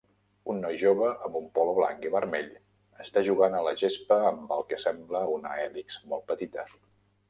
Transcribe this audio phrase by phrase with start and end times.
[0.53, 2.49] Un noi jove amb un polo blanc i vermell
[3.05, 6.71] està jugant a la gespa amb el que sembla una hèlix molt petita